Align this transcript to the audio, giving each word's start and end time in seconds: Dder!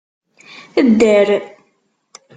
Dder! 0.89 1.29